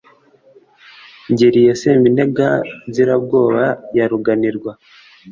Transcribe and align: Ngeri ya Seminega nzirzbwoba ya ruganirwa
Ngeri 1.31 1.61
ya 1.67 1.75
Seminega 1.81 2.47
nzirzbwoba 2.87 3.63
ya 3.97 4.05
ruganirwa 4.11 4.71